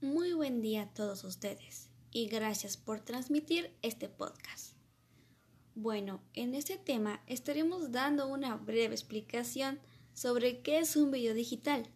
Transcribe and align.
Muy 0.00 0.32
buen 0.32 0.60
día 0.60 0.82
a 0.82 0.94
todos 0.94 1.24
ustedes 1.24 1.88
y 2.12 2.28
gracias 2.28 2.76
por 2.76 3.00
transmitir 3.00 3.74
este 3.82 4.08
podcast. 4.08 4.74
Bueno, 5.74 6.20
en 6.34 6.54
este 6.54 6.78
tema 6.78 7.20
estaremos 7.26 7.90
dando 7.90 8.28
una 8.28 8.54
breve 8.54 8.94
explicación 8.94 9.80
sobre 10.14 10.60
qué 10.60 10.78
es 10.78 10.94
un 10.94 11.10
video 11.10 11.34
digital. 11.34 11.90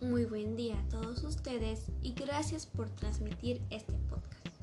Muy 0.00 0.26
buen 0.26 0.54
día 0.54 0.78
a 0.78 0.88
todos 0.90 1.24
ustedes 1.24 1.90
y 2.02 2.12
gracias 2.12 2.66
por 2.66 2.88
transmitir 2.90 3.60
este 3.70 3.94
podcast. 4.08 4.62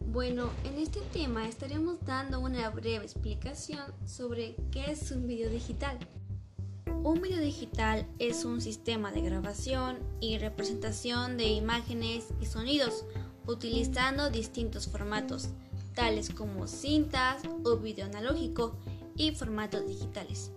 Bueno, 0.00 0.50
en 0.64 0.76
este 0.76 1.00
tema 1.10 1.48
estaremos 1.48 2.04
dando 2.04 2.38
una 2.38 2.68
breve 2.68 3.02
explicación 3.02 3.94
sobre 4.04 4.56
qué 4.70 4.90
es 4.90 5.10
un 5.10 5.26
video 5.26 5.48
digital. 5.48 5.98
Un 6.86 7.20
video 7.20 7.40
digital 7.40 8.06
es 8.18 8.44
un 8.44 8.60
sistema 8.60 9.12
de 9.12 9.20
grabación 9.20 9.98
y 10.20 10.38
representación 10.38 11.36
de 11.36 11.48
imágenes 11.48 12.28
y 12.40 12.46
sonidos 12.46 13.04
utilizando 13.46 14.30
distintos 14.30 14.88
formatos, 14.88 15.50
tales 15.94 16.30
como 16.30 16.66
cintas 16.66 17.42
o 17.64 17.76
video 17.76 18.06
analógico 18.06 18.76
y 19.16 19.32
formatos 19.32 19.86
digitales. 19.86 20.52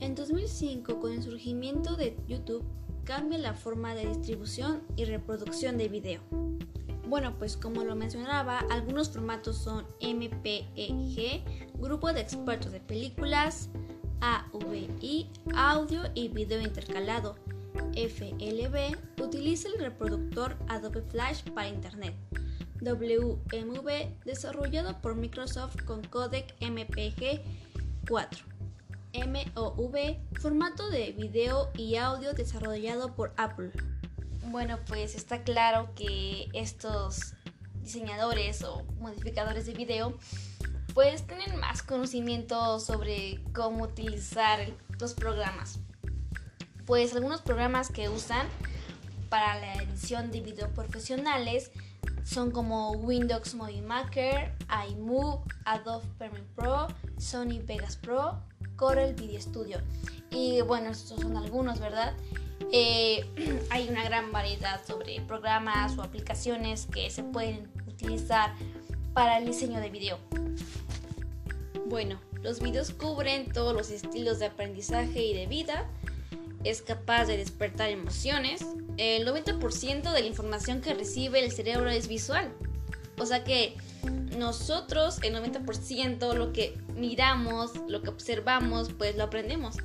En 0.00 0.14
2005, 0.14 0.98
con 0.98 1.12
el 1.12 1.22
surgimiento 1.22 1.96
de 1.96 2.16
YouTube, 2.26 2.64
cambia 3.04 3.38
la 3.38 3.54
forma 3.54 3.94
de 3.94 4.06
distribución 4.06 4.82
y 4.96 5.04
reproducción 5.04 5.76
de 5.78 5.88
video. 5.88 6.22
Bueno, 7.08 7.36
pues 7.38 7.56
como 7.56 7.84
lo 7.84 7.94
mencionaba, 7.94 8.60
algunos 8.70 9.10
formatos 9.10 9.58
son 9.58 9.84
MPEG, 10.00 11.44
Grupo 11.74 12.12
de 12.12 12.20
Expertos 12.22 12.72
de 12.72 12.80
Películas, 12.80 13.68
AVI, 14.22 15.28
audio 15.56 16.02
y 16.14 16.28
video 16.28 16.60
intercalado. 16.60 17.34
FLV 17.96 18.96
utiliza 19.20 19.68
el 19.68 19.80
reproductor 19.80 20.56
Adobe 20.68 21.02
Flash 21.02 21.42
para 21.50 21.66
Internet. 21.66 22.14
WMV 22.80 24.24
desarrollado 24.24 25.00
por 25.02 25.16
Microsoft 25.16 25.82
con 25.84 26.04
codec 26.04 26.54
MPG 26.60 27.42
4. 28.08 28.44
MOV 29.26 30.16
formato 30.40 30.88
de 30.88 31.10
video 31.10 31.72
y 31.76 31.96
audio 31.96 32.32
desarrollado 32.32 33.16
por 33.16 33.32
Apple. 33.36 33.72
Bueno, 34.46 34.78
pues 34.86 35.16
está 35.16 35.42
claro 35.42 35.90
que 35.96 36.48
estos 36.52 37.34
diseñadores 37.82 38.62
o 38.62 38.84
modificadores 39.00 39.66
de 39.66 39.72
video 39.72 40.16
pues 40.94 41.26
tienen 41.26 41.58
más 41.58 41.82
conocimiento 41.82 42.78
sobre 42.80 43.40
cómo 43.52 43.84
utilizar 43.84 44.60
los 44.98 45.14
programas. 45.14 45.78
Pues 46.86 47.14
algunos 47.14 47.40
programas 47.40 47.90
que 47.90 48.08
usan 48.08 48.46
para 49.28 49.58
la 49.58 49.74
edición 49.82 50.30
de 50.30 50.40
video 50.40 50.68
profesionales 50.70 51.70
son 52.24 52.50
como 52.50 52.92
Windows 52.92 53.54
Movie 53.54 53.82
Maker, 53.82 54.54
iMove, 54.90 55.42
Adobe 55.64 56.06
Premiere 56.18 56.46
Pro, 56.54 56.88
Sony 57.18 57.60
Vegas 57.64 57.96
Pro, 57.96 58.38
Corel 58.76 59.14
Video 59.14 59.40
Studio. 59.40 59.78
Y 60.30 60.60
bueno, 60.62 60.90
estos 60.90 61.20
son 61.20 61.36
algunos, 61.36 61.80
¿verdad? 61.80 62.14
Eh, 62.72 63.24
hay 63.70 63.88
una 63.88 64.04
gran 64.04 64.30
variedad 64.32 64.84
sobre 64.86 65.20
programas 65.22 65.96
o 65.98 66.02
aplicaciones 66.02 66.86
que 66.86 67.10
se 67.10 67.22
pueden 67.22 67.70
utilizar 67.86 68.54
para 69.14 69.38
el 69.38 69.46
diseño 69.46 69.80
de 69.80 69.90
video. 69.90 70.18
Bueno, 71.92 72.18
los 72.42 72.60
videos 72.60 72.90
cubren 72.90 73.52
todos 73.52 73.74
los 73.74 73.90
estilos 73.90 74.38
de 74.38 74.46
aprendizaje 74.46 75.26
y 75.26 75.34
de 75.34 75.46
vida. 75.46 75.86
Es 76.64 76.80
capaz 76.80 77.26
de 77.26 77.36
despertar 77.36 77.90
emociones. 77.90 78.64
El 78.96 79.28
90% 79.28 80.10
de 80.10 80.20
la 80.22 80.26
información 80.26 80.80
que 80.80 80.94
recibe 80.94 81.44
el 81.44 81.52
cerebro 81.52 81.90
es 81.90 82.08
visual. 82.08 82.50
O 83.18 83.26
sea 83.26 83.44
que 83.44 83.76
nosotros, 84.38 85.18
el 85.22 85.34
90%, 85.34 86.32
lo 86.32 86.54
que 86.54 86.78
miramos, 86.96 87.72
lo 87.86 88.00
que 88.00 88.08
observamos, 88.08 88.88
pues 88.96 89.14
lo 89.18 89.24
aprendemos, 89.24 89.76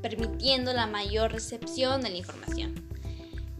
permitiendo 0.00 0.72
la 0.72 0.88
mayor 0.88 1.30
recepción 1.30 2.00
de 2.00 2.10
la 2.10 2.16
información. 2.16 2.91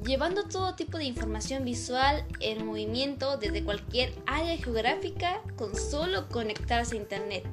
Llevando 0.05 0.45
todo 0.45 0.75
tipo 0.75 0.99
de 0.99 1.05
información 1.05 1.65
visual 1.65 2.25
en 2.41 2.67
movimiento 2.67 3.37
desde 3.37 3.63
cualquier 3.63 4.13
área 4.27 4.57
geográfica 4.57 5.41
con 5.57 5.77
solo 5.77 6.29
conectarse 6.29 6.97
a 6.97 6.99
internet. 6.99 7.45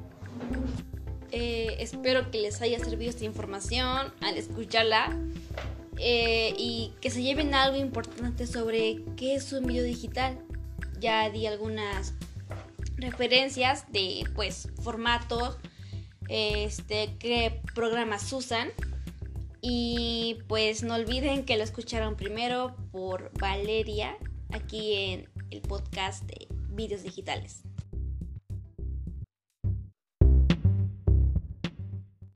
Eh, 1.30 1.76
espero 1.78 2.32
que 2.32 2.40
les 2.40 2.60
haya 2.60 2.80
servido 2.80 3.10
esta 3.10 3.24
información 3.24 4.12
al 4.20 4.36
escucharla 4.36 5.16
eh, 5.96 6.52
y 6.58 6.92
que 7.00 7.10
se 7.10 7.22
lleven 7.22 7.54
algo 7.54 7.76
importante 7.76 8.48
sobre 8.48 9.04
qué 9.16 9.36
es 9.36 9.52
un 9.52 9.66
video 9.66 9.84
digital. 9.84 10.36
Ya 10.98 11.30
di 11.30 11.46
algunas 11.46 12.14
referencias 12.96 13.90
de 13.92 14.24
pues 14.34 14.68
formatos, 14.82 15.56
este, 16.28 17.14
qué 17.20 17.60
programas 17.76 18.32
usan 18.32 18.70
y 19.60 20.38
pues 20.48 20.82
no 20.82 20.94
olviden 20.94 21.44
que 21.44 21.56
lo 21.56 21.64
escucharon 21.64 22.16
primero 22.16 22.74
por 22.92 23.30
Valeria 23.38 24.16
aquí 24.52 24.94
en 24.94 25.28
el 25.50 25.60
podcast 25.62 26.24
de 26.24 26.48
Videos 26.70 27.02
Digitales. 27.02 27.62